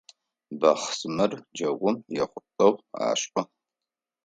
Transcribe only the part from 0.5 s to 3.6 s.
Бахъсымэр джэгум ехъулӏэу ашӏы.